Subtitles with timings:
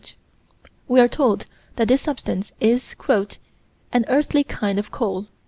[0.87, 1.45] We are told
[1.75, 2.95] that this substance is
[3.93, 5.27] "an earthy kind of coal."